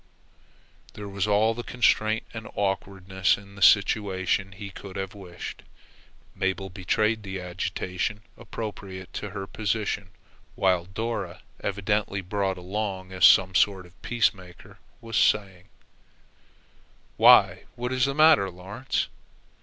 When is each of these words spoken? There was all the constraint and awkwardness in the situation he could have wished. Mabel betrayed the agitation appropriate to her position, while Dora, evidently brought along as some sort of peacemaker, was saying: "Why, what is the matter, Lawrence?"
There 0.95 1.07
was 1.07 1.27
all 1.27 1.53
the 1.53 1.61
constraint 1.61 2.23
and 2.33 2.47
awkwardness 2.55 3.37
in 3.37 3.53
the 3.53 3.61
situation 3.61 4.53
he 4.53 4.71
could 4.71 4.95
have 4.95 5.13
wished. 5.13 5.61
Mabel 6.33 6.71
betrayed 6.71 7.21
the 7.21 7.39
agitation 7.39 8.21
appropriate 8.35 9.13
to 9.13 9.29
her 9.29 9.45
position, 9.45 10.09
while 10.55 10.85
Dora, 10.85 11.43
evidently 11.59 12.21
brought 12.21 12.57
along 12.57 13.11
as 13.11 13.25
some 13.25 13.53
sort 13.53 13.85
of 13.85 14.01
peacemaker, 14.01 14.79
was 15.01 15.17
saying: 15.17 15.65
"Why, 17.15 17.65
what 17.75 17.93
is 17.93 18.05
the 18.05 18.15
matter, 18.15 18.49
Lawrence?" 18.49 19.07